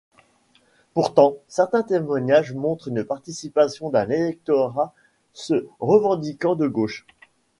Pourtant 0.95 1.35
certains 1.47 1.83
témoignages 1.83 2.53
montrent 2.55 2.87
une 2.87 3.03
participation 3.03 3.91
d'un 3.91 4.09
électorat 4.09 4.95
se 5.31 5.67
revendiquant 5.79 6.55
de 6.55 6.67
gauche. 6.67 7.05